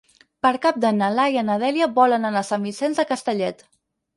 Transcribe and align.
Per 0.45 0.51
Cap 0.63 0.77
d'Any 0.85 0.97
na 1.01 1.09
Laia 1.17 1.43
i 1.45 1.47
na 1.49 1.57
Dèlia 1.65 1.91
volen 1.99 2.25
anar 2.31 2.43
a 2.45 2.49
Sant 2.51 2.67
Vicenç 2.71 3.03
de 3.03 3.07
Castellet. 3.13 3.63